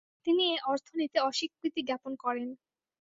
তিনি 0.25 0.43
এ 0.49 0.67
অর্থ 0.71 0.87
নিতে 0.99 1.17
অস্বীকৃতিজ্ঞাপন 1.21 2.13
করেন। 2.23 2.49